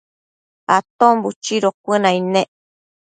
Aton 0.75 1.15
buchido 1.23 1.69
cuënaid 1.83 2.23
nec 2.33 2.49